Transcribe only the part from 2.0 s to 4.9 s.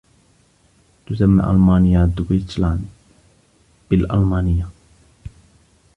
«دويتشلاند» بالألمانيّة.